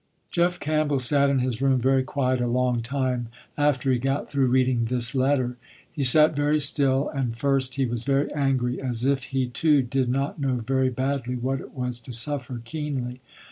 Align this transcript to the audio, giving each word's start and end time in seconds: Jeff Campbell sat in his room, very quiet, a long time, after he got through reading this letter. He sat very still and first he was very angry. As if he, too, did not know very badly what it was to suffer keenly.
Jeff 0.31 0.59
Campbell 0.59 0.97
sat 0.97 1.29
in 1.29 1.37
his 1.37 1.61
room, 1.61 1.79
very 1.79 2.01
quiet, 2.01 2.41
a 2.41 2.47
long 2.47 2.81
time, 2.81 3.27
after 3.55 3.91
he 3.91 3.99
got 3.99 4.31
through 4.31 4.47
reading 4.47 4.85
this 4.85 5.13
letter. 5.13 5.57
He 5.91 6.03
sat 6.03 6.35
very 6.35 6.57
still 6.59 7.09
and 7.09 7.37
first 7.37 7.75
he 7.75 7.85
was 7.85 8.01
very 8.01 8.33
angry. 8.33 8.81
As 8.81 9.05
if 9.05 9.25
he, 9.25 9.45
too, 9.45 9.83
did 9.83 10.09
not 10.09 10.39
know 10.41 10.55
very 10.55 10.89
badly 10.89 11.35
what 11.35 11.61
it 11.61 11.73
was 11.75 11.99
to 11.99 12.11
suffer 12.11 12.63
keenly. 12.65 13.21